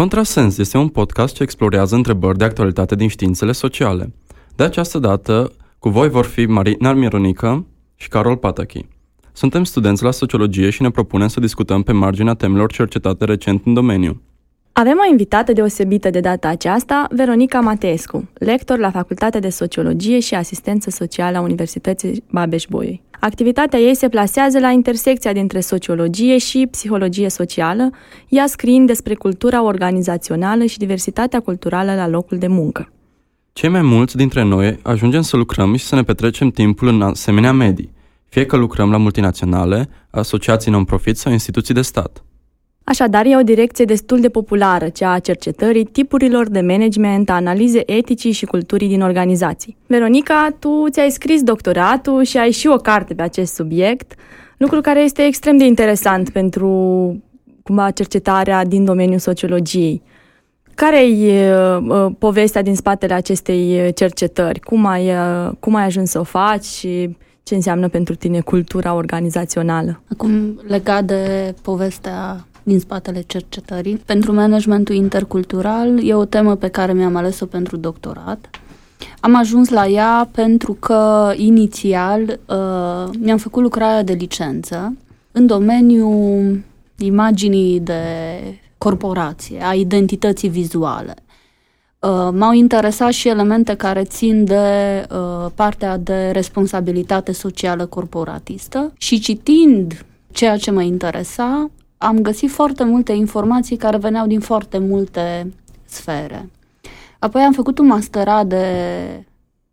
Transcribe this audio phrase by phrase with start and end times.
[0.00, 4.14] Contrasens este un podcast ce explorează întrebări de actualitate din științele sociale.
[4.56, 8.86] De această dată, cu voi vor fi Marina Mironică și Carol Patachi.
[9.32, 13.74] Suntem studenți la sociologie și ne propunem să discutăm pe marginea temelor cercetate recent în
[13.74, 14.22] domeniu.
[14.80, 20.34] Avem o invitată deosebită de data aceasta, Veronica Mateescu, lector la Facultatea de Sociologie și
[20.34, 23.02] Asistență Socială a Universității Babeș-Bolyai.
[23.18, 27.90] Activitatea ei se plasează la intersecția dintre sociologie și psihologie socială,
[28.28, 32.92] ea scriind despre cultura organizațională și diversitatea culturală la locul de muncă.
[33.52, 37.52] Cei mai mulți dintre noi ajungem să lucrăm și să ne petrecem timpul în asemenea
[37.52, 37.92] medii,
[38.28, 42.24] fie că lucrăm la multinaționale, asociații non-profit sau instituții de stat.
[42.90, 47.92] Așadar, e o direcție destul de populară, cea a cercetării tipurilor de management, a analize
[47.92, 49.76] eticii și culturii din organizații.
[49.86, 54.12] Veronica, tu ți-ai scris doctoratul și ai și o carte pe acest subiect,
[54.56, 56.68] lucru care este extrem de interesant pentru
[57.62, 60.02] cumva cercetarea din domeniul sociologiei.
[60.74, 64.60] Care e uh, povestea din spatele acestei cercetări?
[64.60, 68.94] Cum ai, uh, cum ai ajuns să o faci și ce înseamnă pentru tine cultura
[68.94, 70.02] organizațională?
[70.08, 73.96] Acum, legat de povestea din spatele cercetării.
[73.96, 78.50] Pentru managementul intercultural e o temă pe care mi-am ales-o pentru doctorat.
[79.20, 84.96] Am ajuns la ea pentru că inițial uh, mi-am făcut lucrarea de licență
[85.32, 86.60] în domeniul
[86.98, 88.02] imaginii de
[88.78, 91.14] corporație, a identității vizuale.
[91.98, 99.20] Uh, m-au interesat și elemente care țin de uh, partea de responsabilitate socială corporatistă și
[99.20, 101.70] citind ceea ce mă interesa,
[102.02, 105.52] am găsit foarte multe informații care veneau din foarte multe
[105.84, 106.50] sfere.
[107.18, 108.64] Apoi am făcut un masterat de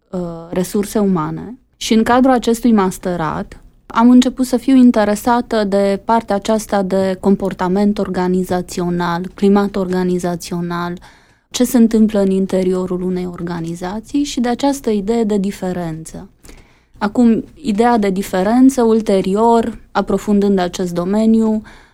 [0.10, 6.36] uh, resurse umane și în cadrul acestui masterat am început să fiu interesată de partea
[6.36, 11.00] aceasta de comportament organizațional, climat organizațional,
[11.50, 16.30] ce se întâmplă în interiorul unei organizații și de această idee de diferență.
[16.98, 21.87] Acum, ideea de diferență, ulterior, aprofundând acest domeniu, Uh,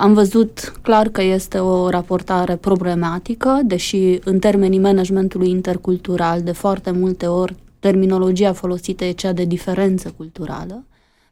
[0.00, 6.90] am văzut clar că este o raportare problematică, deși în termenii managementului intercultural de foarte
[6.90, 10.84] multe ori terminologia folosită e cea de diferență culturală,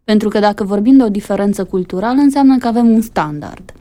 [0.05, 3.73] pentru că dacă vorbim de o diferență culturală înseamnă că avem un standard.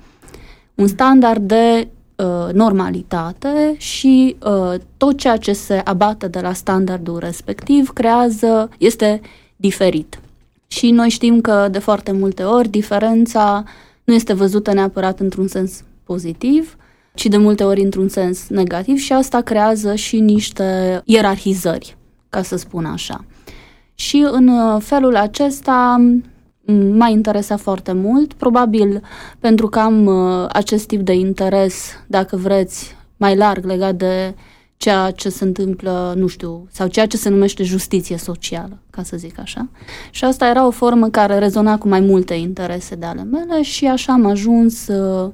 [0.75, 7.19] Un standard de uh, normalitate și uh, tot ceea ce se abate de la standardul
[7.19, 9.21] respectiv creează, este
[9.55, 10.19] diferit.
[10.67, 13.69] Și noi știm că de foarte multe ori diferența uh,
[14.07, 16.77] nu este văzută neapărat într-un sens pozitiv,
[17.13, 21.97] ci de multe ori într-un sens negativ și asta creează și niște ierarhizări,
[22.29, 23.25] ca să spun așa.
[23.95, 26.07] Și în uh, felul acesta
[26.91, 29.01] m-a interesat foarte mult, probabil
[29.39, 34.35] pentru că am uh, acest tip de interes, dacă vreți, mai larg legat de
[34.77, 39.17] ceea ce se întâmplă, nu știu, sau ceea ce se numește justiție socială, ca să
[39.17, 39.69] zic așa.
[40.11, 43.85] Și asta era o formă care rezona cu mai multe interese de ale mele și
[43.85, 45.31] așa am ajuns să,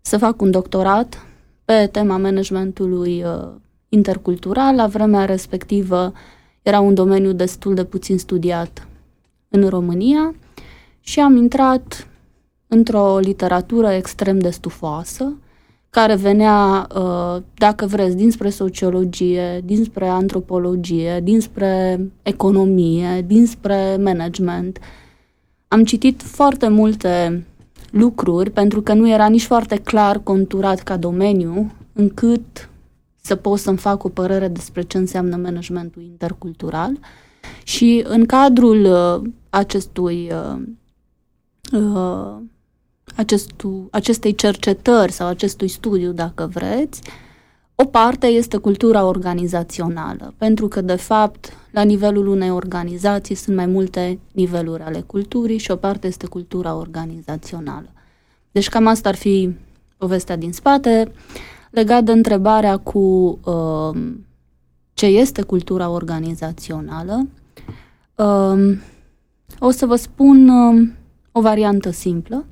[0.00, 1.26] să fac un doctorat
[1.64, 3.48] pe tema managementului uh,
[3.88, 4.74] intercultural.
[4.74, 6.12] La vremea respectivă
[6.62, 8.86] era un domeniu destul de puțin studiat
[9.48, 10.34] în România
[11.00, 12.08] și am intrat
[12.66, 15.32] într-o literatură extrem de stufoasă,
[15.90, 24.78] care venea, uh, dacă vreți, dinspre sociologie, dinspre antropologie, dinspre economie, dinspre management.
[25.68, 27.44] Am citit foarte multe
[27.90, 32.70] lucruri pentru că nu era nici foarte clar conturat ca domeniu, încât
[33.22, 36.98] să pot să-mi fac o părere despre ce înseamnă managementul intercultural.
[37.62, 40.62] Și în cadrul uh, acestui uh,
[41.72, 42.36] uh,
[43.20, 47.02] acestu, acestei cercetări sau acestui studiu, dacă vreți,
[47.74, 53.66] o parte este cultura organizațională, pentru că, de fapt, la nivelul unei organizații sunt mai
[53.66, 57.88] multe niveluri ale culturii și o parte este cultura organizațională.
[58.50, 59.54] Deci cam asta ar fi
[59.96, 61.12] povestea din spate.
[61.70, 64.02] Legat de întrebarea cu uh,
[64.94, 67.28] ce este cultura organizațională,
[68.14, 68.78] uh,
[69.58, 70.88] o să vă spun uh,
[71.32, 72.44] o variantă simplă.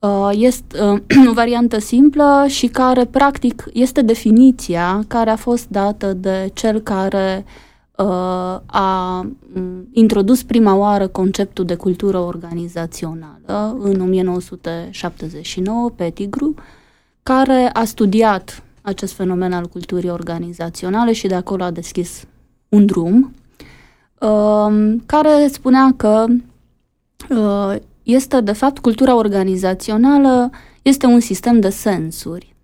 [0.00, 1.00] Uh, este uh,
[1.30, 7.44] o variantă simplă și care, practic, este definiția care a fost dată de cel care
[7.96, 8.06] uh,
[8.66, 9.20] a
[9.54, 16.54] mm, introdus prima oară conceptul de cultură organizațională în 1979, Pettigrew,
[17.22, 22.24] care a studiat acest fenomen al culturii organizaționale și de acolo a deschis
[22.68, 23.32] un drum
[25.06, 26.26] care spunea că
[28.12, 30.50] este, de fapt, cultura organizațională
[30.82, 32.54] este un sistem de sensuri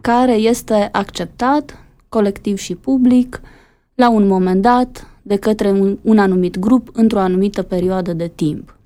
[0.00, 1.78] care este acceptat
[2.08, 3.40] colectiv și public
[3.94, 8.76] la un moment dat de către un, un anumit grup într-o anumită perioadă de timp.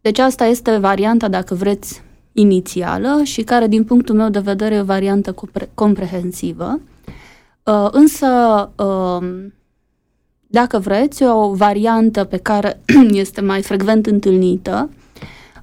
[0.00, 2.02] Deci asta este varianta, dacă vreți,
[2.32, 5.34] inițială și care, din punctul meu de vedere, e o variantă
[5.74, 6.80] comprehensivă.
[7.62, 8.26] Uh, însă,
[8.76, 9.46] uh,
[10.46, 14.90] dacă vreți, o variantă pe care este mai frecvent întâlnită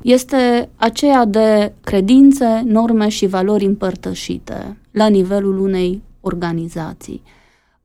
[0.02, 7.22] este aceea de credințe, norme și valori împărtășite la nivelul unei organizații.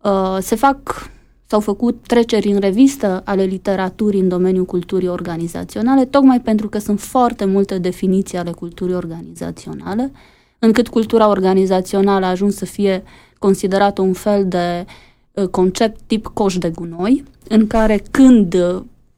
[0.02, 1.10] Uh, se fac
[1.50, 7.00] S-au făcut treceri în revistă ale literaturii în domeniul culturii organizaționale, tocmai pentru că sunt
[7.00, 10.12] foarte multe definiții ale culturii organizaționale,
[10.58, 13.02] încât cultura organizațională a ajuns să fie
[13.38, 14.84] considerată un fel de
[15.32, 18.56] uh, concept tip coș de gunoi, în care când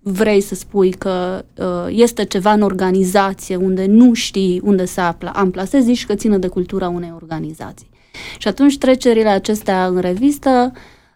[0.02, 5.84] vrei să spui că uh, este ceva în organizație unde nu știi unde să amplasezi,
[5.84, 7.90] zici că ține de cultura unei organizații.
[8.38, 10.72] Și atunci trecerile acestea în revistă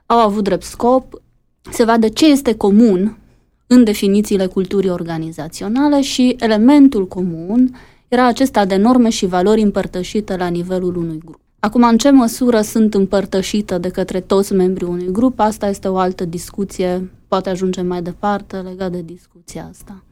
[0.07, 1.23] au avut drept scop
[1.71, 3.19] să vadă ce este comun
[3.67, 7.77] în definițiile culturii organizaționale și elementul comun
[8.09, 11.41] era acesta de norme și valori împărtășite la nivelul unui grup.
[11.59, 15.97] Acum, în ce măsură sunt împărtășite de către toți membrii unui grup, asta este o
[15.97, 20.03] altă discuție, poate ajunge mai departe legat de discuția asta.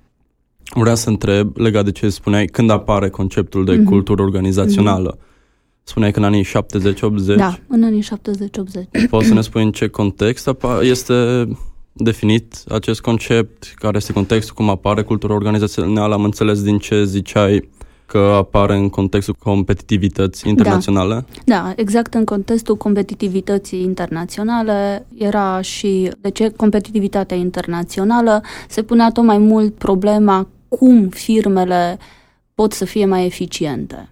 [0.74, 3.84] Vreau să întreb legat de ce spuneai, când apare conceptul de mm-hmm.
[3.84, 5.16] cultură organizațională.
[5.16, 5.32] Mm-hmm.
[5.82, 7.36] Spuneai că în anii 70-80?
[7.36, 9.08] Da, în anii 70-80.
[9.10, 10.50] Poți să ne spui în ce context
[10.80, 11.48] este
[11.92, 13.72] definit acest concept?
[13.74, 14.54] Care este contextul?
[14.54, 16.14] Cum apare cultura organizațională?
[16.14, 17.68] Am înțeles din ce ziceai
[18.14, 21.14] că apare în contextul competitivității internaționale?
[21.44, 29.10] Da, da exact în contextul competitivității internaționale era și de ce competitivitatea internațională se punea
[29.10, 31.98] tot mai mult problema cum firmele
[32.54, 34.08] pot să fie mai eficiente.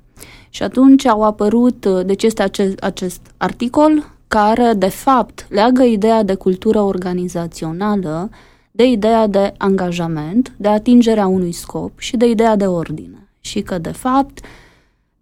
[0.51, 6.23] Și atunci au apărut, uh, deci este acest, acest articol care, de fapt, leagă ideea
[6.23, 8.31] de cultură organizațională
[8.71, 13.22] de ideea de angajament, de atingerea unui scop și de ideea de ordine.
[13.45, 14.45] Și că, de fapt,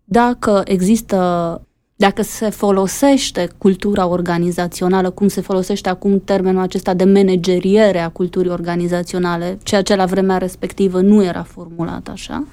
[0.04, 1.62] dacă există,
[1.96, 8.50] dacă se folosește cultura organizațională, cum se folosește acum termenul acesta de manageriere a culturii
[8.50, 12.44] organizaționale, ceea ce la vremea respectivă nu era formulat așa,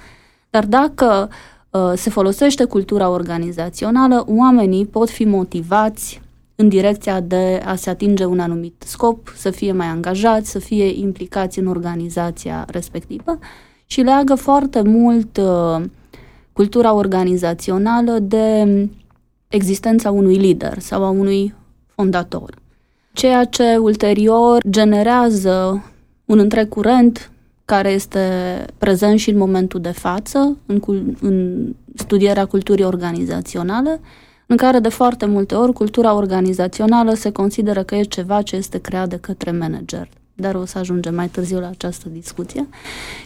[0.49, 1.29] dar dacă
[1.77, 6.21] Uh, se folosește cultura organizațională, oamenii pot fi motivați
[6.55, 10.99] în direcția de a se atinge un anumit scop, să fie mai angajați, să fie
[10.99, 13.39] implicați în organizația respectivă
[13.87, 15.83] și leagă foarte mult uh,
[16.53, 18.67] cultura organizațională de
[19.47, 21.53] existența unui lider sau a unui
[21.85, 22.55] fondator.
[23.13, 25.83] Ceea ce ulterior generează
[26.25, 27.31] un întreg curent
[27.65, 28.19] care este
[28.77, 30.81] prezent și în momentul de față, în,
[31.21, 33.99] în studierea culturii organizaționale,
[34.45, 38.77] în care de foarte multe ori cultura organizațională se consideră că e ceva ce este
[38.77, 40.09] creat de către manager.
[40.39, 42.67] Dar o să ajungem mai târziu la această discuție.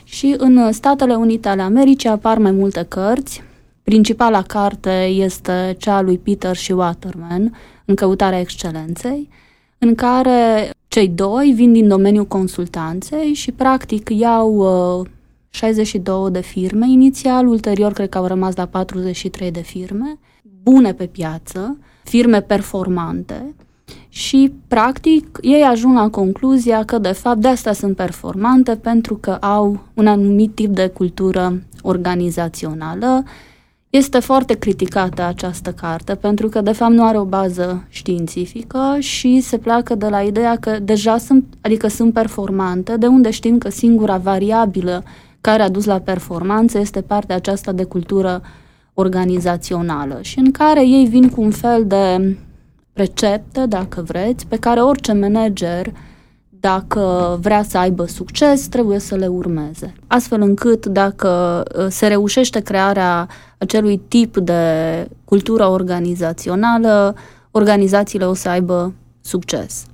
[0.04, 3.44] Și în Statele Unite ale Americii apar mai multe cărți.
[3.84, 9.30] Principala carte este cea lui Peter și Waterman, În căutarea excelenței,
[9.78, 14.56] în care cei doi vin din domeniul consultanței și practic iau
[15.00, 15.08] uh,
[15.50, 20.18] 62 de firme inițial, ulterior cred că au rămas la 43 de firme,
[20.64, 23.54] bune pe piață, firme performante
[24.14, 29.32] și practic ei ajung la concluzia că de fapt de asta sunt performante pentru că
[29.32, 33.24] au un anumit tip de cultură organizațională,
[33.90, 39.40] este foarte criticată această carte pentru că de fapt nu are o bază științifică și
[39.40, 43.70] se pleacă de la ideea că deja sunt, adică sunt performante, de unde știm că
[43.70, 45.04] singura variabilă
[45.42, 48.42] care a dus la performanță este partea aceasta de cultură
[48.94, 52.36] organizațională și în care ei vin cu un fel de
[52.94, 55.94] receptă, dacă vreți, pe care orice manager uh,
[56.62, 59.94] dacă vrea să aibă succes, trebuie să le urmeze.
[60.08, 64.64] Astfel încât dacă uh, se reușește crearea acelui tip de
[65.26, 67.16] cultură organizațională,
[67.52, 69.86] organizațiile o să aibă succes.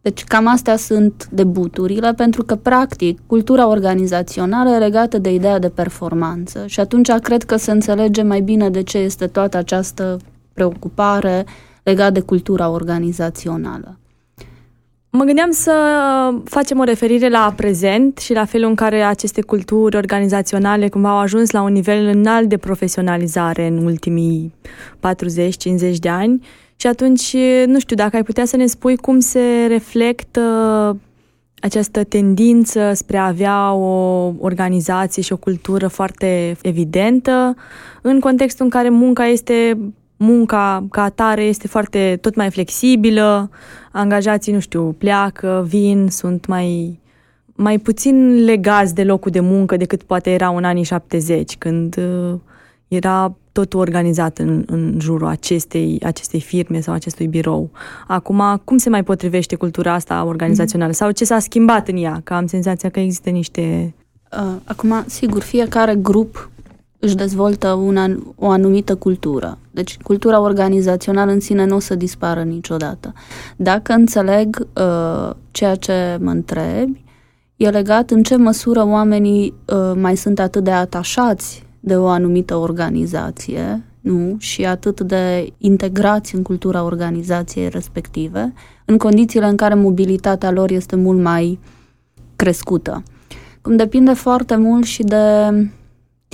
[0.00, 5.68] Deci cam astea sunt debuturile, pentru că, practic, cultura organizațională e legată de ideea de
[5.68, 10.16] performanță și atunci cred că se înțelege mai bine de ce este toată această
[10.52, 11.44] preocupare
[11.84, 13.98] legată de cultura organizațională.
[15.10, 15.72] Mă gândeam să
[16.44, 21.18] facem o referire la prezent și la felul în care aceste culturi organizaționale cumva au
[21.18, 24.54] ajuns la un nivel înalt de profesionalizare în ultimii
[24.96, 27.36] 40-50 de ani și atunci,
[27.66, 30.40] nu știu, dacă ai putea să ne spui cum se reflectă
[31.60, 37.54] această tendință spre a avea o organizație și o cultură foarte evidentă
[38.02, 39.78] în contextul în care munca este
[40.24, 43.50] munca ca atare este foarte tot mai flexibilă,
[43.92, 47.00] angajații, nu știu, pleacă, vin, sunt mai,
[47.54, 52.38] mai puțin legați de locul de muncă decât poate era în anii 70, când uh,
[52.88, 57.70] era totul organizat în, în jurul acestei, acestei firme sau acestui birou.
[58.06, 60.92] Acum, cum se mai potrivește cultura asta organizațională?
[60.92, 62.20] Sau ce s-a schimbat în ea?
[62.24, 63.94] Că am senzația că există niște...
[64.32, 66.50] Uh, acum, sigur, fiecare grup
[67.04, 68.06] își dezvoltă una,
[68.36, 69.58] o anumită cultură.
[69.70, 73.12] Deci cultura organizațională în sine nu o să dispară niciodată.
[73.56, 77.04] Dacă înțeleg uh, ceea ce mă întrebi,
[77.56, 82.56] e legat în ce măsură oamenii uh, mai sunt atât de atașați de o anumită
[82.56, 88.52] organizație, nu, și atât de integrați în cultura organizației respective,
[88.84, 91.58] în condițiile în care mobilitatea lor este mult mai
[92.36, 93.02] crescută.
[93.60, 95.16] Cum depinde foarte mult și de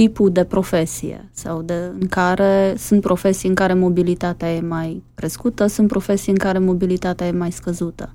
[0.00, 5.66] tipul de profesie sau de, în care sunt profesii în care mobilitatea e mai crescută,
[5.66, 8.12] sunt profesii în care mobilitatea e mai scăzută.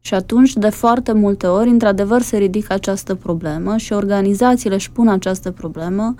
[0.00, 5.08] Și atunci, de foarte multe ori, într-adevăr, se ridică această problemă și organizațiile își pun
[5.08, 6.14] această problemă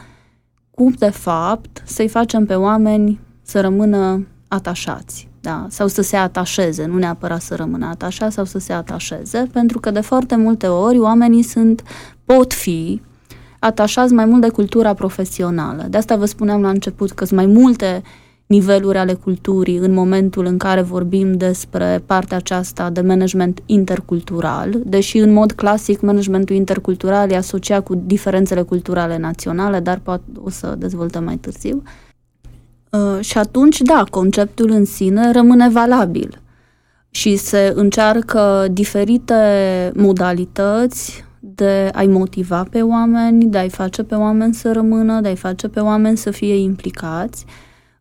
[0.71, 5.67] cum, de fapt, să-i facem pe oameni să rămână atașați, da?
[5.69, 9.91] sau să se atașeze, nu neapărat să rămână atașați sau să se atașeze, pentru că
[9.91, 11.83] de foarte multe ori oamenii sunt,
[12.25, 13.01] pot fi
[13.59, 15.87] atașați mai mult de cultura profesională.
[15.91, 18.03] De asta vă spuneam la început că sunt mai multe
[18.49, 25.19] niveluri ale culturii în momentul în care vorbim despre partea aceasta de management intercultural, deși
[25.19, 30.75] în mod clasic managementul intercultural e asociat cu diferențele culturale naționale, dar poate o să
[30.79, 31.83] dezvoltăm mai târziu.
[32.91, 36.41] Uh, și atunci, da, conceptul în sine rămâne valabil
[37.11, 39.35] și se încearcă diferite
[39.95, 41.25] modalități
[41.59, 45.69] de a-i motiva pe oameni, de a-i face pe oameni să rămână, de a-i face
[45.69, 47.45] pe oameni să fie implicați,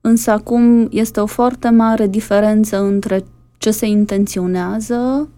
[0.02, 3.24] însă acum este o foarte mare diferență între
[3.58, 5.30] ce se intenționează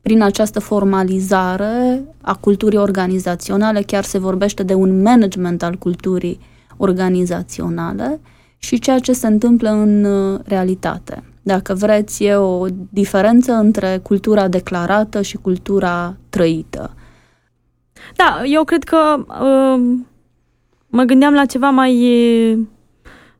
[0.00, 6.40] prin această formalizare a culturii organizaționale, chiar se vorbește de un management al culturii
[6.76, 8.20] organizaționale
[8.58, 11.22] și ceea ce se întâmplă în uh, realitate.
[11.42, 16.94] Dacă vreți, e o diferență între cultura declarată și cultura trăită.
[18.16, 19.98] Da, eu cred că uh,
[20.86, 22.04] mă gândeam la ceva mai,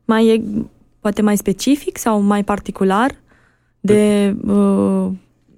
[0.05, 0.43] mai,
[0.99, 3.11] poate mai specific sau mai particular
[3.79, 5.07] de, uh,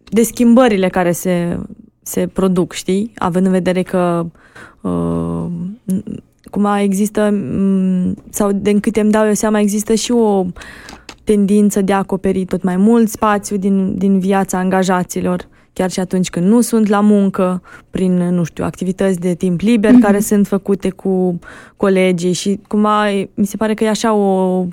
[0.03, 1.59] de schimbările care se,
[2.01, 3.11] se produc, știi?
[3.15, 4.25] Având în vedere că
[4.81, 5.45] uh,
[6.51, 10.45] cum există, mm, sau de câte îmi dau eu seama, există și o
[11.23, 16.29] tendință de a acoperi tot mai mult spațiu din, din viața angajaților chiar și atunci
[16.29, 20.03] când nu sunt la muncă, prin, nu știu, activități de timp liber mm-hmm.
[20.03, 21.39] care sunt făcute cu
[21.77, 24.65] colegii și cumva mi se pare că e așa o,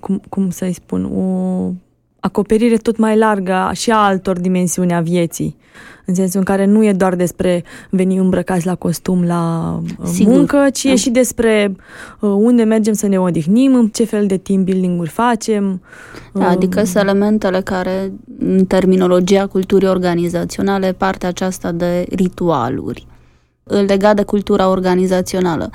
[0.00, 1.72] cum, cum să-i spun, o
[2.20, 5.56] acoperire tot mai largă și a altor dimensiuni a vieții.
[6.08, 10.32] În sensul în care nu e doar despre veni îmbrăcați la costum la uh, Sigur.
[10.32, 10.90] muncă, ci da.
[10.90, 11.76] e și despre
[12.20, 15.82] uh, unde mergem să ne odihnim, ce fel de team building-uri facem.
[16.32, 23.06] Da, uh, adică sunt elementele care, în terminologia culturii organizaționale, partea aceasta de ritualuri
[23.64, 25.70] legat de cultura organizațională.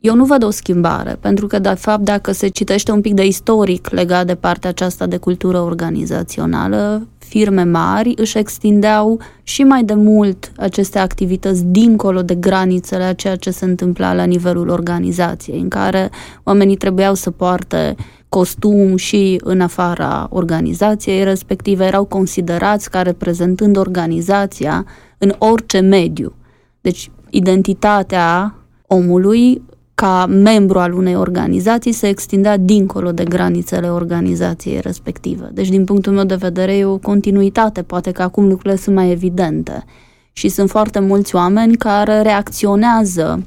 [0.00, 3.26] Eu nu văd o schimbare, pentru că, de fapt, dacă se citește un pic de
[3.26, 9.94] istoric legat de partea aceasta de cultură organizațională, firme mari își extindeau și mai de
[9.94, 15.68] mult aceste activități dincolo de granițele a ceea ce se întâmpla la nivelul organizației, în
[15.68, 16.10] care
[16.42, 17.94] oamenii trebuiau să poarte
[18.28, 24.86] costum și în afara organizației respective, erau considerați ca reprezentând organizația
[25.18, 26.34] în orice mediu.
[26.80, 28.54] Deci, identitatea
[28.86, 29.62] omului
[30.00, 35.50] ca membru al unei organizații se extindea dincolo de granițele organizației respective.
[35.52, 37.82] Deci, din punctul meu de vedere, e o continuitate.
[37.82, 39.84] Poate că acum lucrurile sunt mai evidente.
[40.32, 43.46] Și sunt foarte mulți oameni care reacționează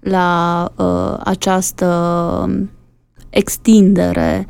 [0.00, 1.88] la uh, această
[3.30, 4.46] extindere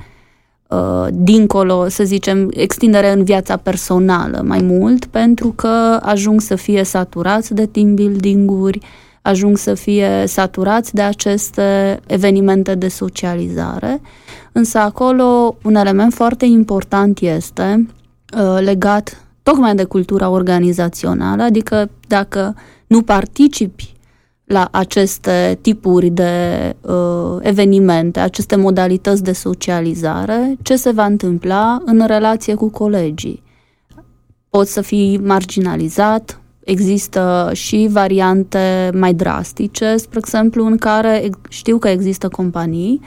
[0.68, 6.82] uh, dincolo, să zicem, extindere în viața personală mai mult, pentru că ajung să fie
[6.82, 14.00] saturați de team building-uri, uh, ajung să fie saturați de aceste evenimente de socializare,
[14.52, 17.87] însă acolo un element foarte important este
[18.37, 22.54] uh, legat tocmai de cultura organizațională, adică dacă
[22.87, 23.95] nu participi
[24.45, 32.07] la aceste tipuri de uh, evenimente, aceste modalități de socializare, ce se va întâmpla în
[32.07, 33.43] relație cu colegii?
[34.50, 41.88] Poți să fii marginalizat, Există și variante mai drastice, spre exemplu, în care știu că
[41.88, 43.00] există companii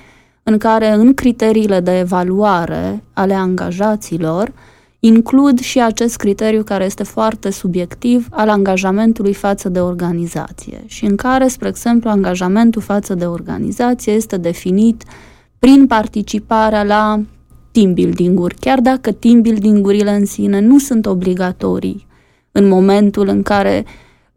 [0.44, 4.54] în care în criteriile de evaluare ale angajaților
[5.00, 11.16] includ și acest criteriu care este foarte subiectiv al angajamentului față de organizație și în
[11.16, 15.04] care, spre exemplu, angajamentul față de organizație este definit
[15.60, 17.22] prin participarea la
[17.72, 22.07] team building-uri, chiar dacă team building-urile în sine nu sunt obligatorii
[22.58, 23.86] în momentul în care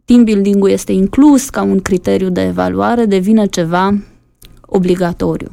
[0.05, 3.97] team building-ul este inclus ca un criteriu de evaluare, devine ceva
[4.61, 5.51] obligatoriu.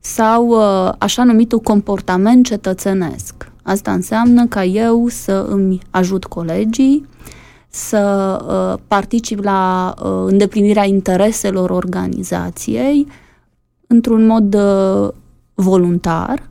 [0.00, 3.34] Sau uh, așa numitul comportament cetățenesc.
[3.62, 7.06] Asta înseamnă ca eu să îmi ajut colegii,
[7.68, 13.06] să uh, particip la uh, îndeplinirea intereselor organizației
[13.86, 14.56] într-un mod
[15.54, 16.48] voluntar,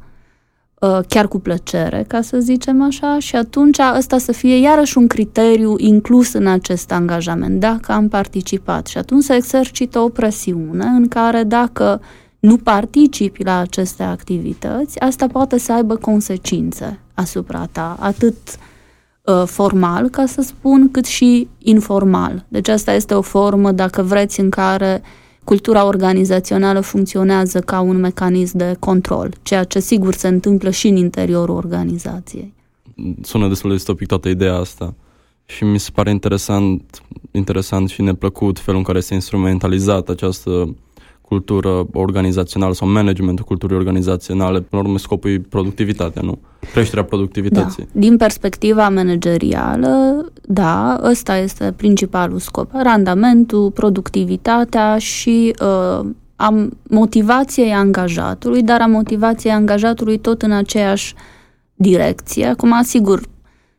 [1.08, 5.74] chiar cu plăcere, ca să zicem așa, și atunci ăsta să fie iarăși un criteriu
[5.78, 8.88] inclus în acest angajament, dacă am participat.
[8.88, 12.02] Și atunci se exercită o presiune în care dacă
[12.40, 18.36] nu participi la aceste activități, asta poate să aibă consecințe asupra ta, atât
[19.22, 22.46] uh, formal, ca să spun, cât și informal.
[22.48, 25.02] Deci asta este o formă, dacă vreți, în care
[25.46, 30.96] cultura organizațională funcționează ca un mecanism de control, ceea ce sigur se întâmplă și în
[30.96, 32.54] interiorul organizației.
[33.22, 34.94] Sună destul de distopic toată ideea asta
[35.46, 40.76] și mi se pare interesant, interesant și neplăcut felul în care este instrumentalizat această
[41.28, 46.40] cultură organizațională sau managementul culturii organizaționale, până la urmă scopul e productivitatea, nu?
[46.74, 47.84] Creșterea productivității.
[47.84, 48.00] Da.
[48.00, 52.70] Din perspectiva managerială, da, ăsta este principalul scop.
[52.74, 61.14] Randamentul, productivitatea și uh, a motivației angajatului, dar a motivației angajatului tot în aceeași
[61.76, 62.46] direcție.
[62.46, 63.22] Acum, asigur,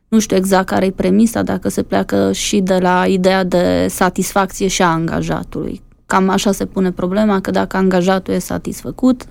[0.07, 4.67] nu știu exact care e premisa, dacă se pleacă și de la ideea de satisfacție
[4.67, 5.81] și a angajatului.
[6.07, 9.25] Cam așa se pune problema, că dacă angajatul e satisfăcut,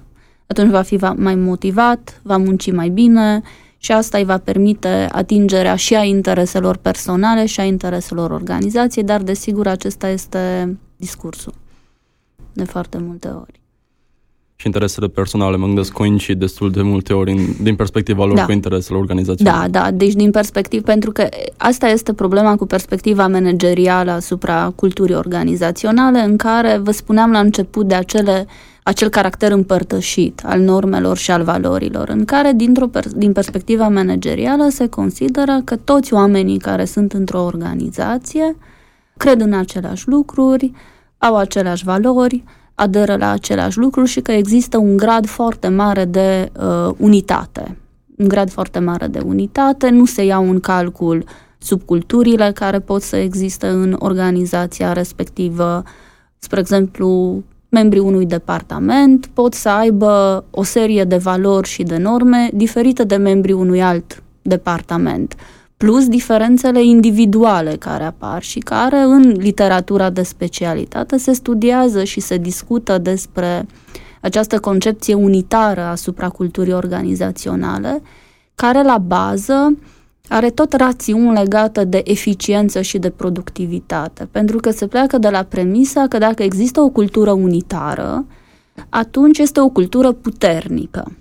[0.47, 3.43] atunci va fi mai motivat, va munci mai bine
[3.77, 9.23] și asta îi va permite atingerea și a intereselor personale și a intereselor organizației, dar
[9.23, 11.55] desigur acesta este discursul
[12.53, 13.66] de foarte multe ori
[14.57, 18.45] și interesele personale, mă gândesc, coincid destul de multe ori în, din perspectiva lor da.
[18.45, 19.69] cu interesele organizaționale.
[19.69, 25.15] Da, da, deci din perspectiv, pentru că asta este problema cu perspectiva managerială asupra culturii
[25.15, 28.47] organizaționale, în care vă spuneam la început de acele
[28.83, 34.87] acel caracter împărtășit al normelor și al valorilor, în care, dintr-o din perspectiva managerială, se
[34.89, 38.57] consideră că toți oamenii care sunt într-o organizație
[39.17, 40.73] cred în aceleași lucruri,
[41.19, 42.45] au aceleași valori,
[42.77, 47.77] aderă la același lucru și că există un grad foarte mare de uh, unitate.
[48.17, 51.25] Un grad foarte mare de unitate, nu se iau în calcul
[51.59, 55.83] subculturile care pot să existe în organizația respectivă.
[56.39, 62.51] Spre exemplu, membrii unui departament pot să aibă o serie de valori și de norme
[62.55, 65.35] diferite de membrii unui alt departament
[65.77, 72.37] plus diferențele individuale care apar și care în literatura de specialitate se studiază și se
[72.37, 73.67] discută despre
[74.21, 78.03] această concepție unitară asupra culturii organizaționale,
[78.55, 79.79] care la bază
[80.29, 85.43] are tot rațiuni legată de eficiență și de productivitate, pentru că se pleacă de la
[85.43, 88.25] premisa că dacă există o cultură unitară,
[88.89, 91.13] atunci este o cultură puternică.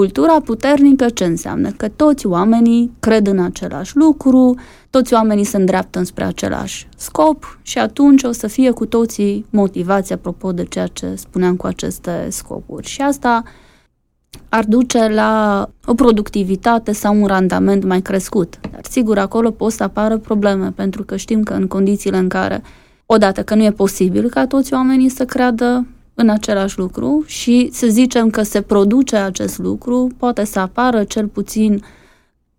[0.00, 1.70] Cultura puternică ce înseamnă?
[1.70, 4.54] Că toți oamenii cred în același lucru,
[4.90, 10.12] toți oamenii se îndreaptă spre același scop și atunci o să fie cu toții motivați
[10.12, 12.86] apropo de ceea ce spuneam cu aceste scopuri.
[12.86, 13.42] Și asta
[14.48, 18.58] ar duce la o productivitate sau un randament mai crescut.
[18.72, 22.62] Dar sigur, acolo pot să apară probleme, pentru că știm că în condițiile în care,
[23.06, 25.86] odată că nu e posibil ca toți oamenii să creadă
[26.20, 31.26] în același lucru și să zicem că se produce acest lucru, poate să apară cel
[31.26, 31.82] puțin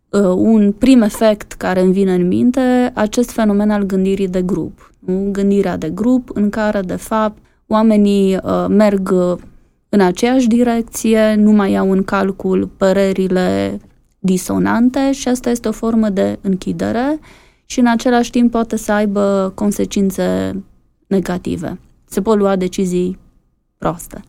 [0.10, 4.93] uh, un prim efect care îmi vine în minte, acest fenomen al gândirii de grup.
[5.00, 5.30] Nu?
[5.32, 9.13] Gândirea de grup în care, de fapt, oamenii uh, merg
[9.89, 13.80] în aceeași direcție, nu mai iau în calcul părerile
[14.19, 17.19] disonante și asta este o formă de închidere
[17.65, 20.56] și în același timp poate să aibă consecințe
[21.08, 21.80] negative.
[22.06, 23.19] Se pot lua decizii
[23.82, 24.22] proaste.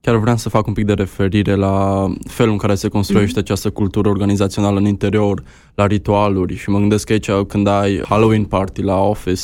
[0.00, 3.42] Chiar vreau să fac un pic de referire la felul în care se construiește mm.
[3.42, 5.42] această cultură organizațională în interior,
[5.74, 9.42] la ritualuri și mă gândesc că aici când ai Halloween party la office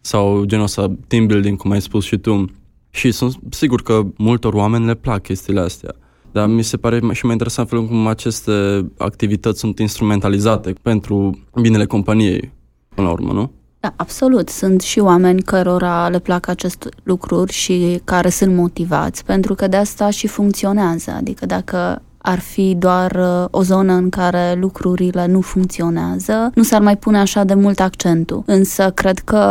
[0.00, 2.44] sau genul ăsta team building, cum ai spus și tu,
[2.90, 5.94] și sunt sigur că multor oameni le plac chestiile astea.
[6.32, 8.52] Dar mi se pare și mai interesant felul cum aceste
[8.98, 12.52] activități sunt instrumentalizate pentru binele companiei,
[12.94, 13.52] până la urmă, nu?
[13.82, 14.48] Da, absolut.
[14.48, 19.76] Sunt și oameni cărora le plac aceste lucruri și care sunt motivați, pentru că de
[19.76, 21.10] asta și funcționează.
[21.10, 26.80] Adică dacă ar fi doar uh, o zonă în care lucrurile nu funcționează, nu s-ar
[26.80, 28.42] mai pune așa de mult accentul.
[28.46, 29.42] Însă cred că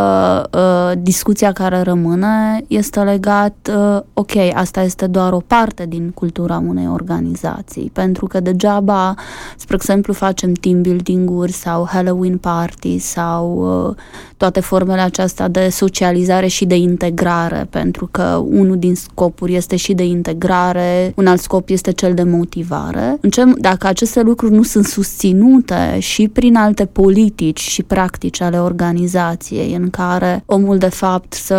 [0.53, 6.63] uh, discuția care rămâne este legat, uh, ok, asta este doar o parte din cultura
[6.67, 9.13] unei organizații, pentru că degeaba,
[9.57, 13.47] spre exemplu, facem team building-uri sau Halloween party sau
[13.87, 13.95] uh,
[14.37, 19.93] toate formele acestea de socializare și de integrare, pentru că unul din scopuri este și
[19.93, 22.23] de integrare, un alt scop este cel de
[22.69, 23.19] motivare.
[23.55, 29.89] Dacă aceste lucruri nu sunt susținute și prin alte politici și practici ale organizației în
[29.89, 31.55] care omul de fapt să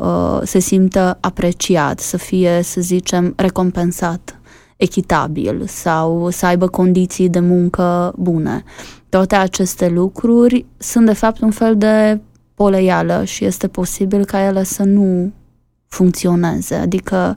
[0.00, 4.36] uh, se simtă apreciat, să fie, să zicem, recompensat
[4.76, 8.62] echitabil sau să aibă condiții de muncă bune.
[9.08, 12.20] Toate aceste lucruri sunt de fapt un fel de
[12.54, 15.32] poleială și este posibil ca ele să nu
[15.88, 16.74] funcționeze.
[16.74, 17.36] Adică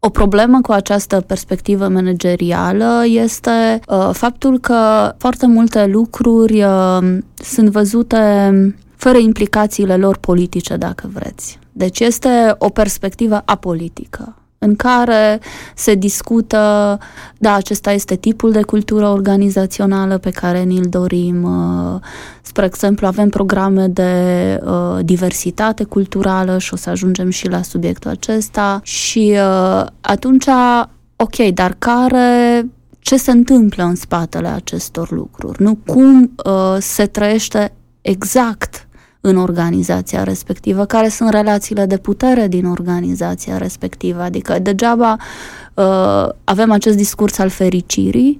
[0.00, 7.68] o problemă cu această perspectivă managerială este uh, faptul că foarte multe lucruri uh, sunt
[7.68, 8.52] văzute
[8.96, 11.58] fără implicațiile lor politice, dacă vreți.
[11.72, 15.40] Deci este o perspectivă apolitică în care
[15.74, 16.98] se discută,
[17.38, 21.42] da, acesta este tipul de cultură organizațională pe care ni-l dorim.
[21.42, 22.00] Uh,
[22.42, 24.12] spre exemplu, avem programe de
[24.64, 30.46] uh, diversitate culturală și o să ajungem și la subiectul acesta și uh, atunci,
[31.16, 32.66] ok, dar care
[32.98, 38.87] ce se întâmplă în spatele acestor lucruri, nu cum uh, se trăiește exact
[39.20, 44.22] în organizația respectivă, care sunt relațiile de putere din organizația respectivă.
[44.22, 45.16] Adică degeaba
[45.74, 48.38] uh, avem acest discurs al fericirii,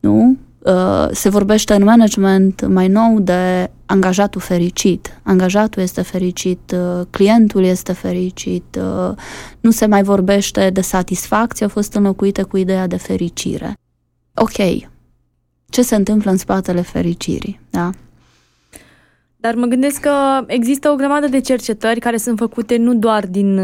[0.00, 0.36] nu?
[0.58, 5.20] Uh, se vorbește în management mai nou de angajatul fericit.
[5.22, 9.14] Angajatul este fericit, uh, clientul este fericit, uh,
[9.60, 13.72] nu se mai vorbește de satisfacție, a fost înlocuită cu ideea de fericire.
[14.34, 14.86] Ok,
[15.68, 17.90] ce se întâmplă în spatele fericirii, da?
[19.40, 23.60] Dar mă gândesc că există o grămadă de cercetări care sunt făcute nu doar din,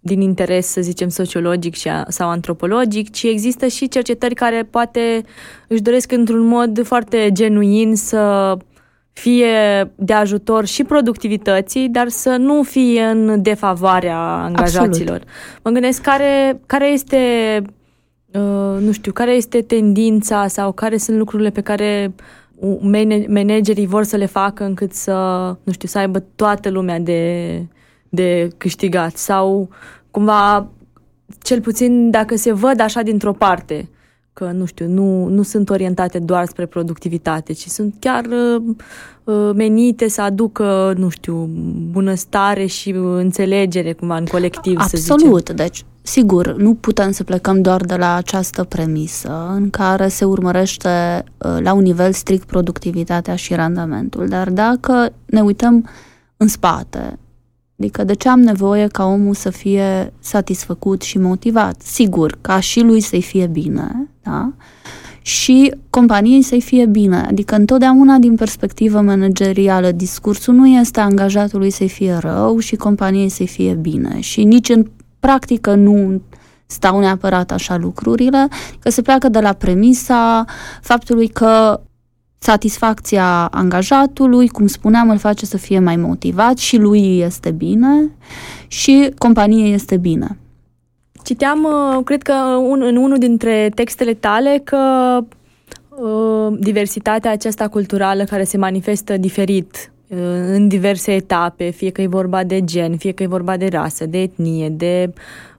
[0.00, 5.24] din interes, să zicem, sociologic și a, sau antropologic, ci există și cercetări care poate
[5.68, 8.56] își doresc într-un mod foarte genuin să
[9.12, 15.16] fie de ajutor și productivității, dar să nu fie în defavoarea angajaților.
[15.16, 15.22] Absolut.
[15.62, 17.18] Mă gândesc care, care este,
[18.32, 22.14] uh, nu știu, care este tendința sau care sunt lucrurile pe care
[23.28, 25.12] managerii vor să le facă încât să,
[25.62, 27.62] nu știu, să aibă toată lumea de,
[28.08, 29.68] de câștigat sau
[30.10, 30.68] cumva,
[31.42, 33.88] cel puțin dacă se văd așa dintr-o parte,
[34.32, 38.62] că, nu știu, nu, nu sunt orientate doar spre productivitate, ci sunt chiar uh,
[39.24, 41.48] uh menite să aducă, nu știu,
[41.90, 45.14] bunăstare și înțelegere cumva în colectiv, Absolut, să zicem.
[45.14, 50.24] Absolut, deci Sigur, nu putem să plecăm doar de la această premisă în care se
[50.24, 55.88] urmărește uh, la un nivel strict productivitatea și randamentul, dar dacă ne uităm
[56.36, 57.18] în spate,
[57.78, 61.82] adică de ce am nevoie ca omul să fie satisfăcut și motivat?
[61.82, 64.52] Sigur, ca și lui să-i fie bine, da?
[65.22, 67.16] și companiei să-i fie bine.
[67.16, 73.46] Adică întotdeauna din perspectivă managerială discursul nu este angajatului să-i fie rău și companiei să-i
[73.46, 74.86] fie bine și nici în
[75.24, 76.20] practică nu
[76.66, 80.44] stau neapărat așa lucrurile, că se pleacă de la premisa
[80.82, 81.80] faptului că
[82.38, 88.10] satisfacția angajatului, cum spuneam, îl face să fie mai motivat și lui este bine
[88.66, 90.38] și companiei este bine.
[91.22, 92.34] Citeam, uh, cred că
[92.68, 95.18] un, în unul dintre textele tale că
[95.88, 102.44] uh, diversitatea aceasta culturală care se manifestă diferit în diverse etape, fie că e vorba
[102.44, 105.12] de gen, fie că e vorba de rasă, de etnie, de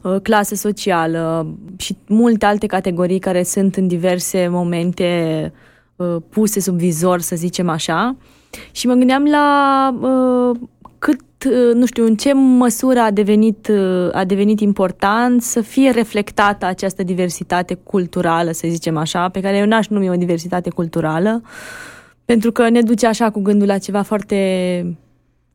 [0.04, 5.52] uh, clasă socială și multe alte categorii care sunt în diverse momente
[5.96, 8.16] uh, puse sub vizor, să zicem așa.
[8.72, 10.60] Și mă gândeam la uh,
[11.00, 11.22] cât,
[11.74, 13.72] nu știu, în ce măsură a devenit,
[14.12, 19.66] a devenit important să fie reflectată această diversitate culturală, să zicem așa, pe care eu
[19.66, 21.50] n-aș numi o diversitate culturală, uh,
[22.26, 24.38] pentru că ne duce așa cu gândul la ceva foarte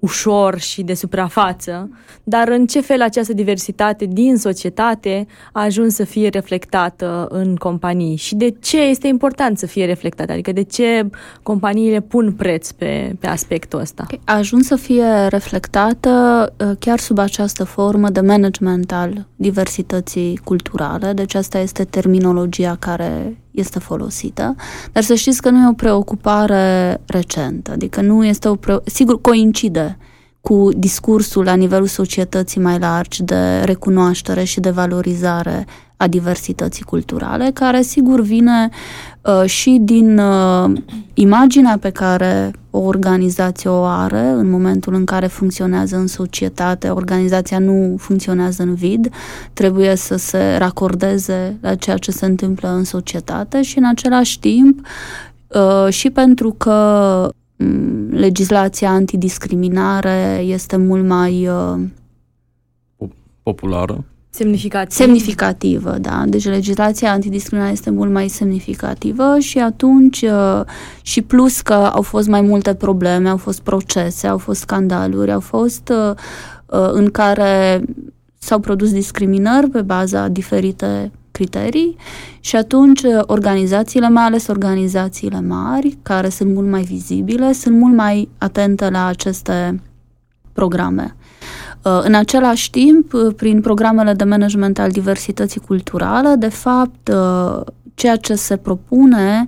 [0.01, 1.91] ușor și de suprafață,
[2.23, 8.17] dar în ce fel această diversitate din societate a ajuns să fie reflectată în companii?
[8.17, 11.11] Și de ce este important să fie reflectată, adică de ce
[11.43, 14.07] companiile pun preț pe, pe aspectul ăsta.
[14.25, 16.11] A ajuns să fie reflectată
[16.59, 23.37] uh, chiar sub această formă de management al diversității culturale, deci asta este terminologia care
[23.51, 24.55] este folosită,
[24.93, 28.79] dar să știți că nu e o preocupare recentă, adică nu este o pre...
[28.85, 29.99] sigur coincide
[30.41, 35.67] cu discursul la nivelul societății mai largi de recunoaștere și de valorizare
[36.01, 38.69] a diversității culturale, care sigur vine
[39.21, 40.73] uh, și din uh,
[41.15, 46.89] imaginea pe care o organizație o are în momentul în care funcționează în societate.
[46.89, 49.09] Organizația nu funcționează în vid,
[49.53, 54.87] trebuie să se racordeze la ceea ce se întâmplă în societate și în același timp
[55.49, 63.09] uh, și pentru că um, legislația antidiscriminare este mult mai uh,
[63.43, 64.97] populară Semnificativ.
[64.97, 66.23] Semnificativă, da.
[66.27, 70.61] Deci legislația antidiscriminare este mult mai semnificativă și atunci uh,
[71.03, 75.41] și plus că au fost mai multe probleme, au fost procese, au fost scandaluri, au
[75.41, 76.15] fost uh,
[76.67, 77.85] uh, în care
[78.39, 81.97] s-au produs discriminări pe baza diferite criterii
[82.41, 88.29] și atunci organizațiile, mai ales organizațiile mari, care sunt mult mai vizibile, sunt mult mai
[88.39, 89.83] atente la aceste
[90.53, 91.17] programe.
[91.83, 97.61] Uh, în același timp, uh, prin programele de management al diversității culturale, de fapt, uh,
[97.95, 99.47] ceea ce se propune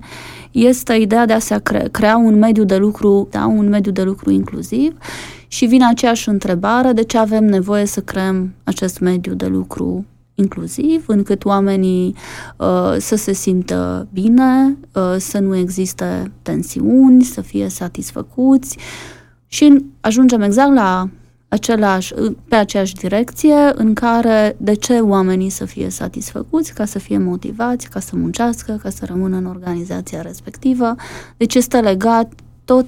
[0.51, 4.31] este ideea de a se crea un mediu de lucru, da, un mediu de lucru
[4.31, 4.97] inclusiv
[5.47, 11.03] și vine aceeași întrebare de ce avem nevoie să creăm acest mediu de lucru inclusiv,
[11.07, 12.15] încât oamenii
[12.57, 18.77] uh, să se simtă bine, uh, să nu existe tensiuni, să fie satisfăcuți.
[19.47, 21.09] Și ajungem exact la
[21.53, 22.13] același,
[22.47, 27.89] pe aceeași direcție în care de ce oamenii să fie satisfăcuți, ca să fie motivați,
[27.89, 30.95] ca să muncească, ca să rămână în organizația respectivă.
[31.37, 32.31] Deci este legat
[32.65, 32.87] tot,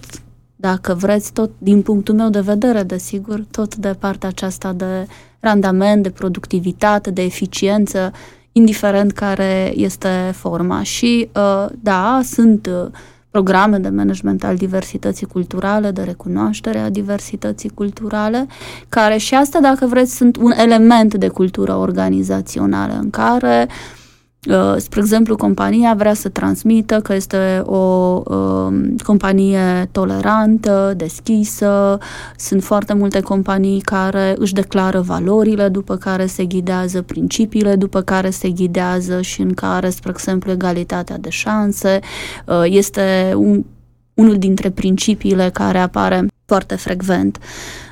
[0.56, 5.08] dacă vreți, tot din punctul meu de vedere, desigur, tot de partea aceasta de
[5.40, 8.12] randament, de productivitate, de eficiență,
[8.52, 10.84] indiferent care este forma.
[10.84, 12.92] Și uh, da, sunt uh,
[13.36, 18.48] programe de management al diversității culturale, de recunoaștere a diversității culturale,
[18.90, 24.05] care și asta, dacă vreți, sunt un element de cultură organizațională în care uh, Uh,
[24.78, 27.76] spre exemplu, compania vrea să transmită că este o
[28.26, 31.98] um, companie tolerantă, deschisă.
[32.38, 38.30] Sunt foarte multe companii care își declară valorile, după care se ghidează principiile, după care
[38.30, 42.00] se ghidează și în care, spre exemplu, egalitatea de șanse
[42.46, 43.64] uh, este un,
[44.14, 47.40] unul dintre principiile care apare foarte frecvent.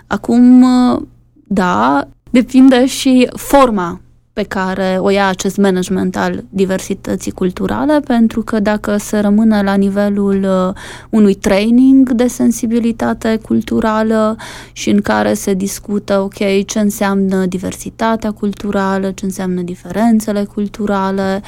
[0.07, 1.01] Acum, uh,
[1.47, 4.01] da, depinde și forma
[4.33, 9.73] pe care o ia acest management al diversității culturale, pentru că dacă se rămâne la
[9.73, 10.75] nivelul uh,
[11.09, 14.35] unui training de sensibilitate culturală
[14.71, 21.41] și în care se discută, ok, ce înseamnă diversitatea culturală, ce înseamnă diferențele culturale,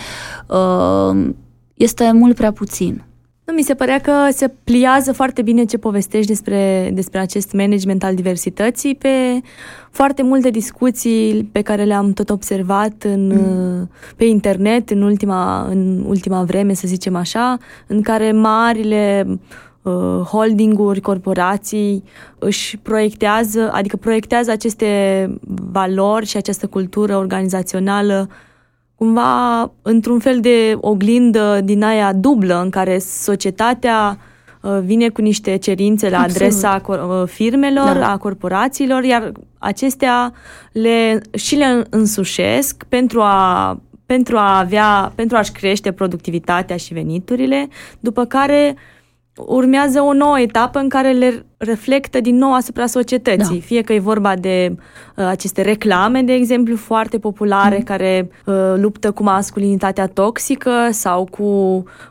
[0.48, 1.30] uh,
[1.74, 3.04] este mult prea puțin.
[3.46, 8.04] Nu, mi se părea că se pliază foarte bine ce povestești despre, despre acest management
[8.04, 9.42] al diversității pe
[9.92, 13.90] foarte multe discuții pe care le-am tot observat în, mm.
[14.16, 19.26] pe internet în ultima, în ultima vreme, să zicem așa, în care marile
[19.82, 22.04] uh, holdinguri, corporații
[22.40, 25.30] își proiectează, adică proiectează aceste
[25.72, 28.30] valori și această cultură organizațională
[28.96, 34.18] cumva într-un fel de oglindă din aia dublă în care societatea
[34.62, 36.42] uh, vine cu niște cerințe la Absolut.
[36.42, 38.12] adresa uh, firmelor, da.
[38.12, 40.34] a corporațiilor, iar acestea
[40.72, 47.68] le, și le însușesc pentru a pentru a avea, pentru a-și crește productivitatea și veniturile,
[48.00, 48.76] după care
[49.38, 53.60] urmează o nouă etapă în care le reflectă din nou asupra societății.
[53.60, 53.66] Da.
[53.66, 54.76] Fie că e vorba de
[55.16, 57.84] uh, aceste reclame, de exemplu, foarte populare, mm.
[57.84, 61.44] care uh, luptă cu masculinitatea toxică sau cu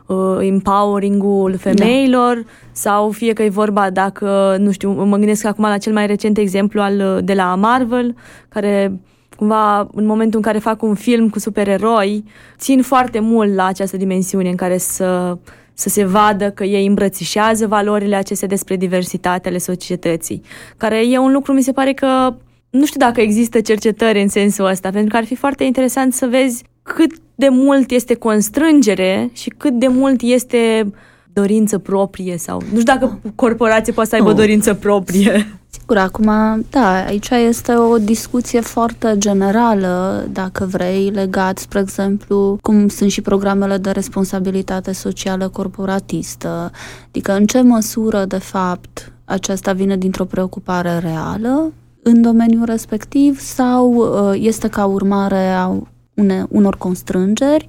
[0.05, 2.49] uh, empowering-ul femeilor, da.
[2.71, 6.37] sau fie că e vorba dacă, nu știu, mă gândesc acum la cel mai recent
[6.37, 8.15] exemplu al de la Marvel,
[8.49, 8.99] care
[9.37, 12.23] cumva în momentul în care fac un film cu supereroi,
[12.57, 15.37] țin foarte mult la această dimensiune în care să
[15.75, 20.41] să se vadă că ei îmbrățișează valorile acestea despre diversitatele societății,
[20.77, 22.35] care e un lucru, mi se pare că
[22.69, 26.25] nu știu dacă există cercetări în sensul ăsta, pentru că ar fi foarte interesant să
[26.25, 30.91] vezi cât de mult este constrângere și cât de mult este
[31.33, 34.35] dorință proprie sau nu știu dacă corporație poate să aibă oh.
[34.35, 35.31] dorință proprie.
[35.79, 36.31] Sigur, acum,
[36.69, 43.21] da, aici este o discuție foarte generală, dacă vrei, legat, spre exemplu, cum sunt și
[43.21, 46.71] programele de responsabilitate socială corporatistă,
[47.07, 51.71] adică în ce măsură, de fapt, aceasta vine dintr-o preocupare reală
[52.03, 55.81] în domeniul respectiv sau uh, este ca urmare a
[56.13, 57.67] une, unor constrângeri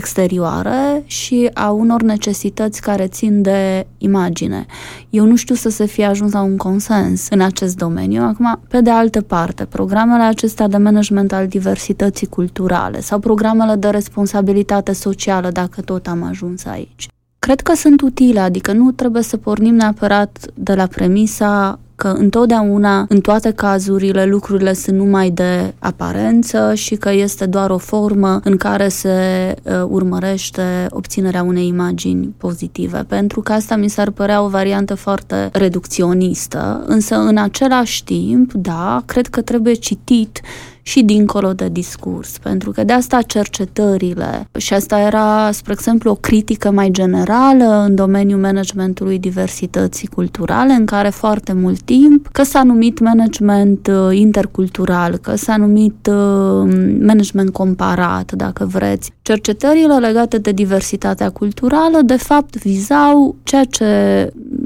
[0.00, 4.66] exterioare și a unor necesități care țin de imagine.
[5.10, 8.22] Eu nu știu să se fie ajuns la un consens în acest domeniu.
[8.22, 13.88] Acum, pe de altă parte, programele acestea de management al diversității culturale sau programele de
[13.88, 17.08] responsabilitate socială, dacă tot am ajuns aici.
[17.38, 23.04] Cred că sunt utile, adică nu trebuie să pornim neapărat de la premisa că întotdeauna,
[23.08, 28.56] în toate cazurile, lucrurile sunt numai de aparență și că este doar o formă în
[28.56, 29.10] care se
[29.62, 35.48] uh, urmărește obținerea unei imagini pozitive, pentru că asta mi s-ar părea o variantă foarte
[35.52, 40.40] reducționistă, însă în același timp, da, cred că trebuie citit
[40.90, 46.14] și dincolo de discurs, pentru că de asta cercetările și asta era, spre exemplu, o
[46.14, 52.62] critică mai generală în domeniul managementului diversității culturale, în care foarte mult timp, că s-a
[52.62, 59.12] numit management uh, intercultural, că s-a numit uh, management comparat, dacă vreți.
[59.22, 63.86] Cercetările legate de diversitatea culturală, de fapt, vizau ceea ce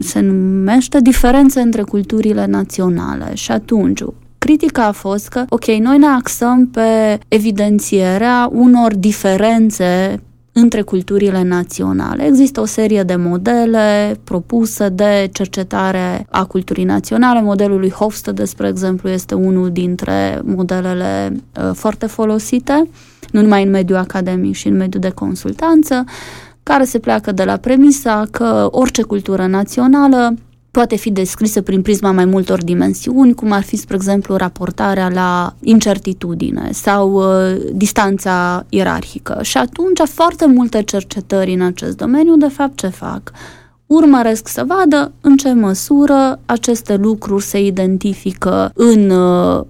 [0.00, 4.02] se numește diferențe între culturile naționale și atunci
[4.44, 10.20] critica a fost că, ok, noi ne axăm pe evidențierea unor diferențe
[10.52, 12.26] între culturile naționale.
[12.26, 17.42] Există o serie de modele propuse de cercetare a culturii naționale.
[17.42, 22.88] Modelul lui Hofstede, despre exemplu, este unul dintre modelele uh, foarte folosite,
[23.30, 26.04] nu numai în mediul academic și în mediul de consultanță,
[26.62, 30.35] care se pleacă de la premisa că orice cultură națională
[30.74, 35.54] poate fi descrisă prin prisma mai multor dimensiuni, cum ar fi, spre exemplu, raportarea la
[35.60, 39.38] incertitudine sau uh, distanța ierarhică.
[39.42, 43.32] Și atunci foarte multe cercetări în acest domeniu, de fapt, ce fac?
[43.87, 49.64] Urmăresc să vadă în ce măsură aceste lucruri se identifică în uh,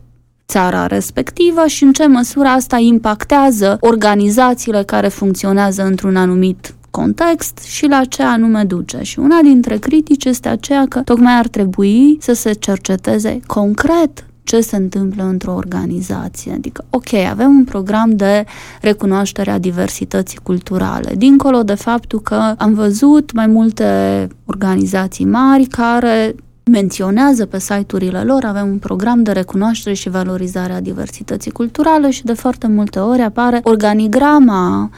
[0.49, 7.87] țara respectivă și în ce măsură asta impactează organizațiile care funcționează într-un anumit context și
[7.87, 9.03] la ce anume duce.
[9.03, 14.61] Și una dintre critici este aceea că tocmai ar trebui să se cerceteze concret ce
[14.61, 16.53] se întâmplă într-o organizație.
[16.53, 18.45] Adică, ok, avem un program de
[18.81, 26.35] recunoaștere a diversității culturale, dincolo de faptul că am văzut mai multe organizații mari care
[26.71, 32.25] menționează pe site-urile lor, avem un program de recunoaștere și valorizare a diversității culturale și
[32.25, 34.91] de foarte multe ori apare organigrama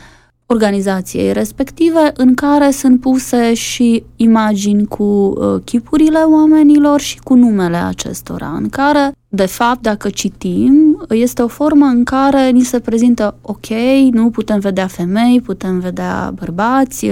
[0.46, 7.76] organizației respective, în care sunt puse și imagini cu uh, chipurile oamenilor și cu numele
[7.76, 13.36] acestora, în care, de fapt, dacă citim, este o formă în care ni se prezintă,
[13.42, 13.66] ok,
[14.10, 17.10] nu putem vedea femei, putem vedea bărbați,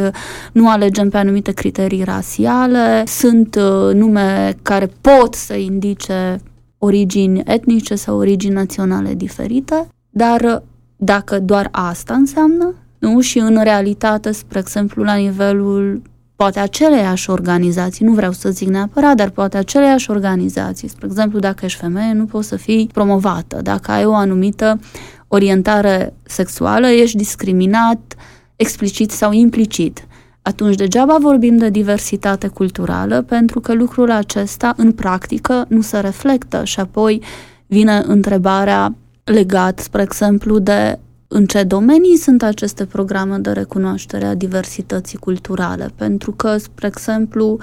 [0.53, 6.41] nu alegem pe anumite criterii rasiale, sunt uh, nume care pot să indice
[6.79, 10.63] origini etnice sau origini naționale diferite, dar
[10.97, 13.21] dacă doar asta înseamnă, nu?
[13.21, 16.03] Și în realitate, spre exemplu, la nivelul
[16.37, 20.89] poate aceleiași organizații, nu vreau să zic neapărat, dar poate aceleiași organizații.
[20.89, 23.61] Spre exemplu, dacă ești femeie, nu poți să fii promovată.
[23.63, 24.81] Dacă ai o anumită
[25.29, 28.15] orientare sexuală, ești discriminat
[28.57, 30.07] explicit sau implicit.
[30.43, 36.65] Atunci degeaba vorbim de diversitate culturală, pentru că lucrul acesta, în practică, nu se reflectă
[36.65, 37.23] și apoi
[37.67, 40.99] vine întrebarea legat, spre exemplu, de
[41.37, 45.91] în ce domenii sunt aceste programe de recunoaștere a diversității culturale?
[45.97, 47.59] Pentru că, spre exemplu,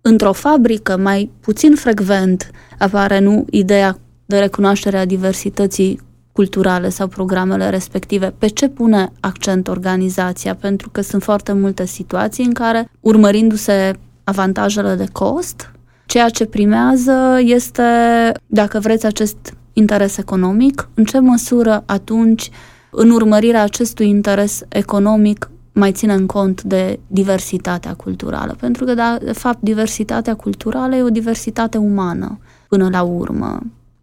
[0.00, 6.00] într-o fabrică mai puțin frecvent apare nu ideea de recunoaștere a diversității
[6.32, 12.44] culturale sau programele respective, pe ce pune accent organizația, pentru că sunt foarte multe situații
[12.44, 13.92] în care, urmărindu-se
[14.24, 15.72] avantajele de cost,
[16.06, 17.82] ceea ce primează este,
[18.46, 19.36] dacă vreți, acest
[19.72, 22.50] interes economic, în ce măsură atunci
[22.98, 29.32] în urmărirea acestui interes economic mai ținem cont de diversitatea culturală, pentru că, da, de
[29.32, 33.58] fapt, diversitatea culturală e o diversitate umană, până la urmă.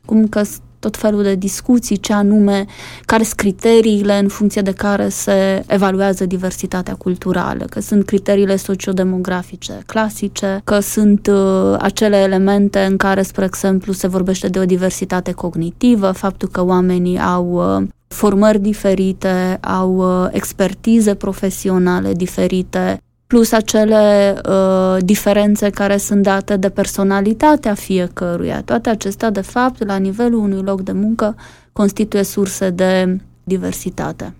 [0.05, 0.41] Cum că
[0.79, 2.65] tot felul de discuții, ce anume,
[3.05, 9.77] care sunt criteriile în funcție de care se evaluează diversitatea culturală, că sunt criteriile sociodemografice
[9.85, 15.31] clasice, că sunt uh, acele elemente în care, spre exemplu, se vorbește de o diversitate
[15.31, 24.35] cognitivă, faptul că oamenii au uh, formări diferite, au uh, expertize profesionale diferite, plus acele
[24.49, 28.61] uh, diferențe care sunt date de personalitatea fiecăruia.
[28.61, 31.35] Toate acestea, de fapt, la nivelul unui loc de muncă,
[31.71, 34.33] constituie surse de diversitate.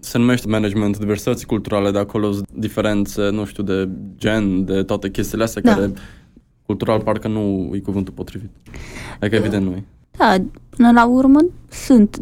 [0.00, 3.88] Se numește management diversității culturale, de acolo diferențe, nu știu, de
[4.18, 5.74] gen, de toate chestiile astea da.
[5.74, 5.92] care
[6.66, 8.50] cultural parcă nu e cuvântul potrivit.
[9.20, 9.84] Adică evident nu e.
[10.10, 10.36] Da,
[10.76, 12.18] până la urmă sunt,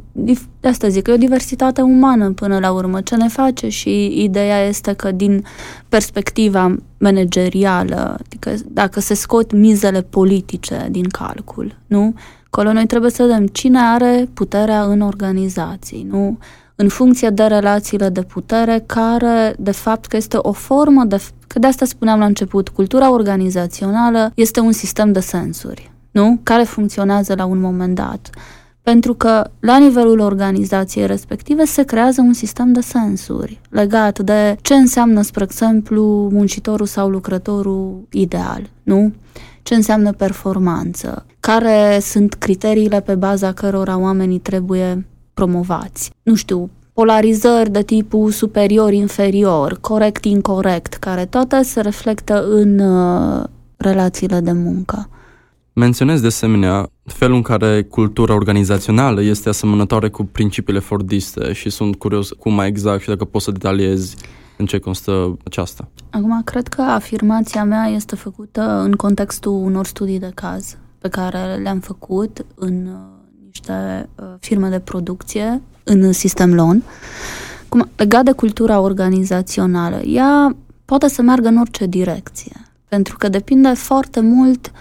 [0.61, 3.01] de asta zic, e o diversitate umană până la urmă.
[3.01, 5.44] Ce ne face și ideea este că din
[5.88, 12.14] perspectiva managerială, adică dacă se scot mizele politice din calcul, nu?
[12.46, 16.38] Acolo noi trebuie să vedem cine are puterea în organizații, nu?
[16.74, 21.22] În funcție de relațiile de putere, care, de fapt, că este o formă de...
[21.46, 26.41] Că de asta spuneam la început, cultura organizațională este un sistem de sensuri, nu?
[26.43, 28.31] Care funcționează la un moment dat
[28.83, 34.75] pentru că la nivelul organizației respective se creează un sistem de sensuri legat de ce
[34.75, 39.13] înseamnă, spre exemplu, muncitorul sau lucrătorul ideal, nu?
[39.63, 46.11] Ce înseamnă performanță, care sunt criteriile pe baza cărora oamenii trebuie promovați.
[46.23, 53.45] Nu știu, polarizări de tipul superior-inferior, corect-incorrect, care toate se reflectă în uh,
[53.77, 55.09] relațiile de muncă.
[55.73, 61.97] Menționez de asemenea felul în care cultura organizațională este asemănătoare cu principiile fordiste și sunt
[61.97, 64.16] curios cum mai exact și dacă poți să detaliezi
[64.57, 65.89] în ce constă aceasta.
[66.11, 71.55] Acum, cred că afirmația mea este făcută în contextul unor studii de caz pe care
[71.62, 72.93] le-am făcut în uh,
[73.47, 76.83] niște uh, firme de producție în sistem LON.
[77.68, 82.53] Cum, legat de cultura organizațională, ea poate să meargă în orice direcție,
[82.89, 84.73] pentru că depinde foarte mult uh,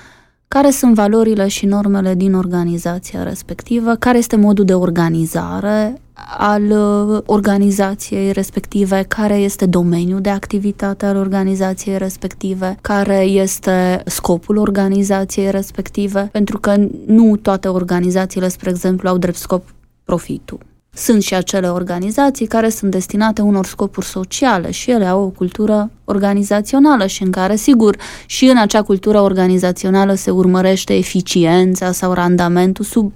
[0.56, 6.02] care sunt valorile și normele din organizația respectivă, care este modul de organizare
[6.38, 14.58] al uh, organizației respective, care este domeniul de activitate al organizației respective, care este scopul
[14.58, 16.76] organizației respective, pentru că
[17.06, 19.64] nu toate organizațiile, spre exemplu, au drept scop
[20.04, 20.60] profitul.
[20.94, 25.92] Sunt și acele organizații care sunt destinate unor scopuri sociale și ele au o cultură
[26.06, 32.86] organizațională și în care, sigur, și în acea cultură organizațională se urmărește eficiența sau randamentul
[32.86, 33.12] sub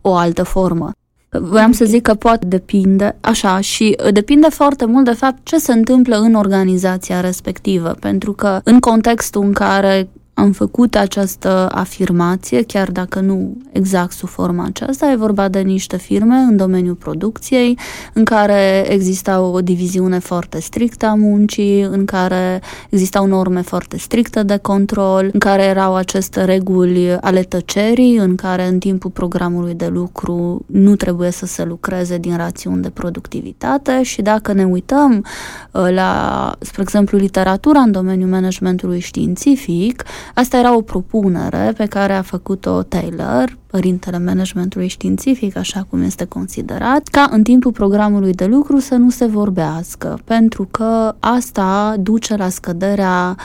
[0.00, 0.90] o altă formă.
[1.30, 5.72] Vreau să zic că poate depinde, așa, și depinde foarte mult de fapt ce se
[5.72, 10.08] întâmplă în organizația respectivă, pentru că în contextul în care
[10.38, 15.96] am făcut această afirmație, chiar dacă nu exact sub forma aceasta, e vorba de niște
[15.96, 17.78] firme în domeniul producției,
[18.12, 22.60] în care exista o diviziune foarte strictă a muncii, în care
[22.90, 28.66] existau norme foarte stricte de control, în care erau aceste reguli ale tăcerii, în care
[28.66, 34.02] în timpul programului de lucru nu trebuie să se lucreze din rațiuni de productivitate.
[34.02, 35.24] Și dacă ne uităm
[35.72, 40.04] uh, la, spre exemplu, literatura în domeniul managementului științific,
[40.34, 46.24] Asta era o propunere pe care a făcut-o Taylor, părintele managementului științific, așa cum este
[46.24, 52.36] considerat, ca în timpul programului de lucru să nu se vorbească, pentru că asta duce
[52.36, 53.36] la scăderea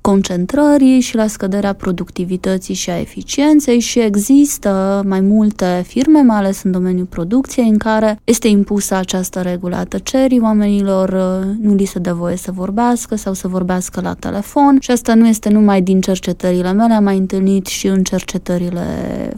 [0.00, 6.62] concentrării și la scăderea productivității și a eficienței și există mai multe firme, mai ales
[6.62, 11.84] în domeniul producției, în care este impusă această regulă a tăcerii, oamenilor uh, nu li
[11.84, 15.82] se dă voie să vorbească sau să vorbească la telefon și asta nu este numai
[15.82, 18.84] din cercetările mele, am mai întâlnit și în cercetările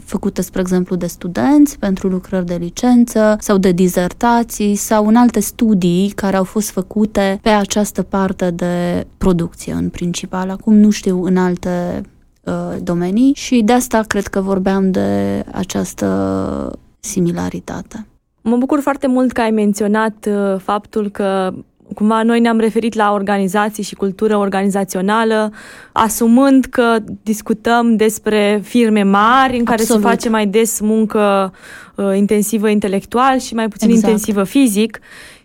[0.05, 5.39] făcute, spre exemplu, de studenți pentru lucrări de licență sau de dizertații sau în alte
[5.39, 11.23] studii care au fost făcute pe această parte de producție în principal acum nu știu
[11.23, 12.01] în alte
[12.43, 12.53] uh,
[12.83, 18.05] domenii și de asta cred că vorbeam de această similaritate.
[18.41, 21.53] Mă bucur foarte mult că ai menționat uh, faptul că
[21.95, 25.51] cumva noi ne-am referit la organizații și cultură organizațională,
[25.91, 30.01] asumând că discutăm despre firme mari în care Absolut.
[30.01, 31.53] se face mai des muncă
[31.95, 34.05] uh, intensivă intelectual și mai puțin exact.
[34.05, 34.99] intensivă fizic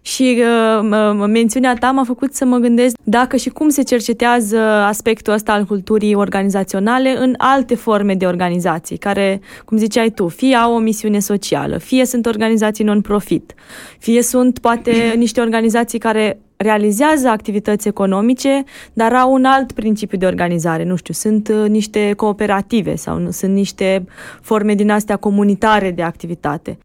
[0.07, 0.43] și
[0.81, 5.53] uh, mențiunea ta m-a făcut să mă gândesc dacă și cum se cercetează aspectul ăsta
[5.53, 10.79] al culturii organizaționale în alte forme de organizații, care, cum ziceai tu, fie au o
[10.79, 13.55] misiune socială, fie sunt organizații non-profit,
[13.99, 14.93] fie sunt poate
[15.25, 20.85] niște organizații care realizează activități economice, dar au un alt principiu de organizare.
[20.85, 24.05] Nu știu, sunt uh, niște cooperative sau nu, sunt niște
[24.41, 26.79] forme din astea comunitare de activitate.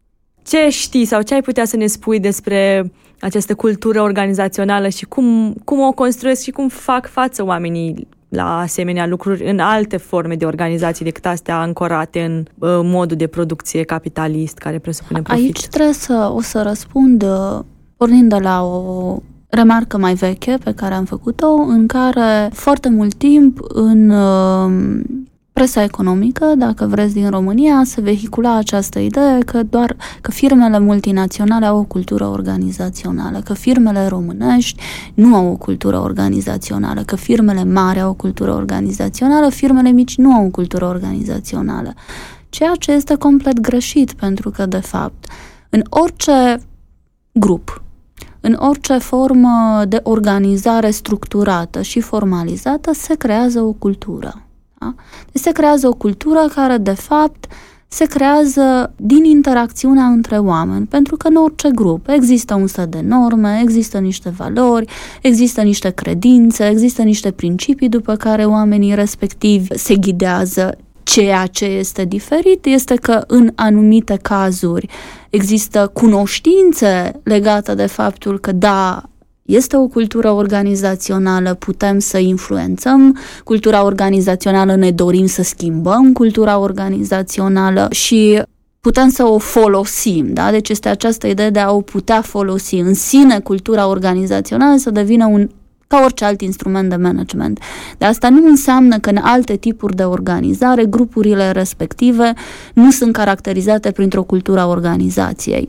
[0.46, 2.90] Ce știi sau ce ai putea să ne spui despre
[3.22, 9.06] această cultură organizațională și cum, cum o construiesc și cum fac față oamenii la asemenea
[9.06, 14.58] lucruri în alte forme de organizații decât astea ancorate în uh, modul de producție capitalist
[14.58, 15.44] care presupune profit.
[15.44, 17.58] Aici trebuie să o să răspund uh,
[17.96, 19.16] pornind de la o
[19.48, 25.00] remarcă mai veche pe care am făcut-o, în care foarte mult timp în uh,
[25.52, 31.66] presa economică, dacă vreți, din România, se vehicula această idee că doar că firmele multinaționale
[31.66, 34.80] au o cultură organizațională, că firmele românești
[35.14, 40.32] nu au o cultură organizațională, că firmele mari au o cultură organizațională, firmele mici nu
[40.32, 41.94] au o cultură organizațională.
[42.48, 45.26] ceea ce este complet greșit, pentru că, de fapt,
[45.68, 46.60] în orice
[47.32, 47.82] grup,
[48.40, 54.46] în orice formă de organizare structurată și formalizată, se creează o cultură.
[54.82, 54.94] Da?
[55.32, 57.46] Deci se creează o cultură care, de fapt,
[57.88, 63.00] se creează din interacțiunea între oameni, pentru că în orice grup există un set de
[63.00, 69.96] norme, există niște valori, există niște credințe, există niște principii după care oamenii respectivi se
[69.96, 70.76] ghidează.
[71.02, 74.88] Ceea ce este diferit este că în anumite cazuri
[75.30, 79.02] există cunoștințe legate de faptul că da,
[79.54, 87.88] este o cultură organizațională, putem să influențăm cultura organizațională, ne dorim să schimbăm cultura organizațională
[87.90, 88.42] și
[88.80, 90.50] putem să o folosim, da?
[90.50, 95.26] Deci este această idee de a o putea folosi în sine cultura organizațională să devină
[95.26, 95.48] un
[95.86, 97.60] ca orice alt instrument de management.
[97.98, 102.32] De asta nu înseamnă că în alte tipuri de organizare, grupurile respective
[102.74, 105.68] nu sunt caracterizate printr-o cultură a organizației.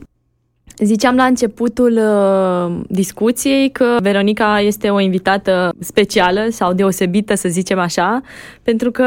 [0.78, 7.78] Ziceam la începutul uh, discuției că Veronica este o invitată specială sau deosebită, să zicem
[7.78, 8.20] așa,
[8.62, 9.04] pentru că,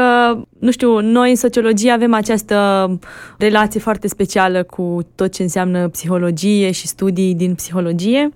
[0.58, 2.98] nu știu, noi în sociologie avem această
[3.38, 8.28] relație foarte specială cu tot ce înseamnă psihologie și studii din psihologie,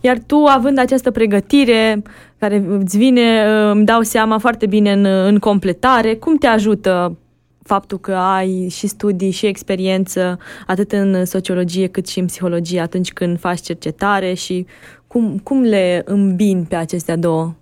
[0.00, 2.02] iar tu, având această pregătire
[2.38, 7.16] care îți vine, uh, îmi dau seama foarte bine în, în completare, cum te ajută
[7.62, 13.12] faptul că ai și studii și experiență atât în sociologie cât și în psihologie atunci
[13.12, 14.66] când faci cercetare și
[15.06, 17.54] cum, cum le îmbin pe acestea două?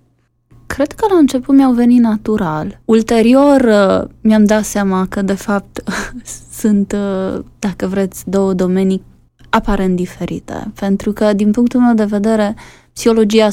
[0.67, 2.81] Cred că la început mi-au venit natural.
[2.85, 5.83] Ulterior uh, mi-am dat seama că de fapt
[6.61, 9.03] sunt, uh, dacă vreți, două domenii
[9.49, 10.73] aparent diferite.
[10.81, 12.55] Pentru că din punctul meu de vedere
[12.93, 13.49] psihologia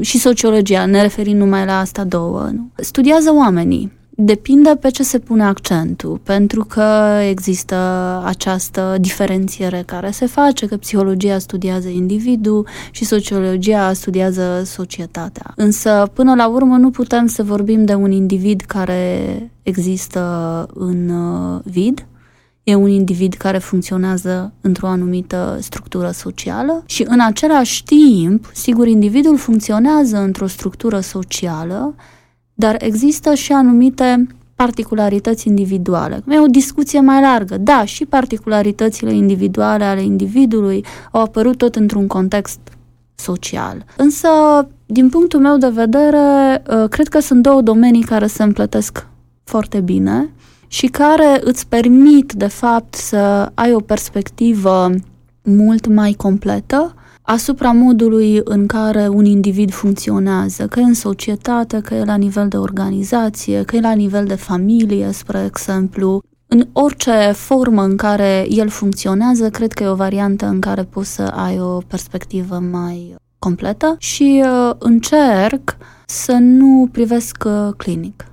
[0.00, 2.70] și sociologia, ne referim numai la asta două, nu?
[2.76, 7.76] studiază oamenii Depinde pe ce se pune accentul, pentru că există
[8.24, 15.52] această diferențiere care se face, că psihologia studiază individul și sociologia studiază societatea.
[15.56, 21.60] Însă, până la urmă, nu putem să vorbim de un individ care există în uh,
[21.64, 22.06] vid,
[22.62, 29.36] e un individ care funcționează într-o anumită structură socială și în același timp, sigur, individul
[29.36, 31.94] funcționează într-o structură socială
[32.60, 36.22] dar există și anumite particularități individuale.
[36.28, 37.56] E o discuție mai largă.
[37.58, 42.60] Da, și particularitățile individuale ale individului au apărut tot într-un context
[43.14, 43.84] social.
[43.96, 44.28] Însă,
[44.86, 49.06] din punctul meu de vedere, ă, cred că sunt două domenii care se împletesc
[49.44, 50.30] foarte bine
[50.66, 54.90] și care îți permit, de fapt, să ai o perspectivă
[55.42, 61.94] mult mai completă asupra modului în care un individ funcționează, că e în societate, că
[61.94, 66.22] e la nivel de organizație, că e la nivel de familie, spre exemplu.
[66.46, 71.14] În orice formă în care el funcționează, cred că e o variantă în care poți
[71.14, 78.24] să ai o perspectivă mai completă și uh, încerc să nu privesc uh, clinic.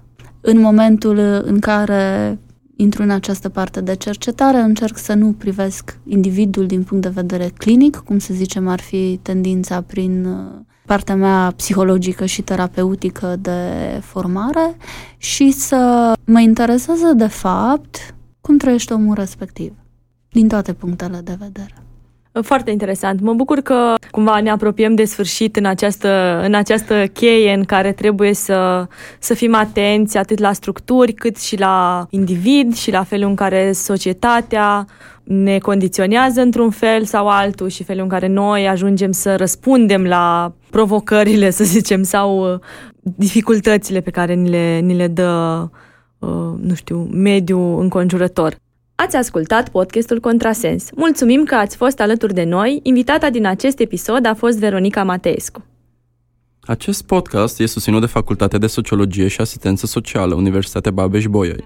[0.42, 2.40] În momentul în care
[2.78, 7.52] intru în această parte de cercetare, încerc să nu privesc individul din punct de vedere
[7.58, 13.60] clinic, cum să zicem ar fi tendința prin uh, partea mea psihologică și terapeutică de
[14.02, 14.78] formare
[15.18, 19.74] și să mă intereseze de fapt cum trăiește omul respectiv,
[20.30, 21.87] din toate punctele de vedere.
[22.42, 23.22] Foarte interesant.
[23.22, 27.92] Mă bucur că cumva ne apropiem de sfârșit în această, în această cheie în care
[27.92, 28.88] trebuie să,
[29.20, 33.72] să fim atenți atât la structuri cât și la individ și la felul în care
[33.72, 34.86] societatea
[35.24, 40.54] ne condiționează într-un fel sau altul și felul în care noi ajungem să răspundem la
[40.70, 42.60] provocările, să zicem, sau uh,
[43.02, 45.68] dificultățile pe care ni le, ni le dă,
[46.20, 46.30] uh,
[46.62, 48.58] nu știu, mediul înconjurător.
[49.00, 50.90] Ați ascultat podcastul Contrasens.
[50.96, 52.80] Mulțumim că ați fost alături de noi.
[52.84, 55.66] Invitata din acest episod a fost Veronica Mateescu.
[56.62, 61.64] Acest podcast este susținut de Facultatea de Sociologie și Asistență Socială, Universitatea Babeș-Bolyai.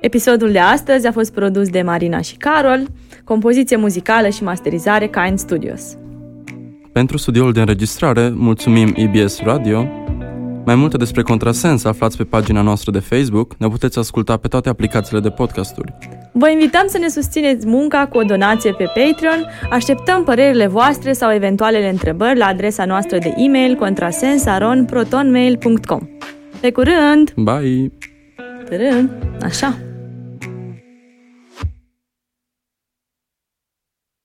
[0.00, 2.86] Episodul de astăzi a fost produs de Marina și Carol,
[3.24, 5.96] compoziție muzicală și masterizare Kind Studios.
[6.92, 9.88] Pentru studioul de înregistrare, mulțumim IBS Radio,
[10.64, 14.68] mai multe despre contrasens aflați pe pagina noastră de Facebook, ne puteți asculta pe toate
[14.68, 15.94] aplicațiile de podcasturi.
[16.32, 21.32] Vă invităm să ne susțineți munca cu o donație pe Patreon, așteptăm părerile voastre sau
[21.32, 26.08] eventualele întrebări la adresa noastră de e-mail contrasensaronprotonmail.com
[26.60, 27.32] Pe curând!
[27.36, 27.92] Bye!
[28.68, 29.10] Tărân,
[29.42, 29.91] așa!